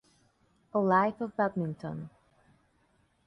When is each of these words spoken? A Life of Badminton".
A 0.73 0.79
Life 0.79 1.21
of 1.21 1.35
Badminton". 1.37 2.09